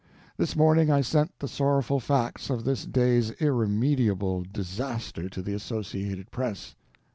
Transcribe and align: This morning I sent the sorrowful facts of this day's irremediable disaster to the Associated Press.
This 0.35 0.55
morning 0.55 0.89
I 0.89 1.01
sent 1.01 1.37
the 1.37 1.47
sorrowful 1.47 1.99
facts 1.99 2.49
of 2.49 2.63
this 2.63 2.87
day's 2.87 3.29
irremediable 3.39 4.43
disaster 4.51 5.29
to 5.29 5.43
the 5.43 5.53
Associated 5.53 6.31
Press. 6.31 6.73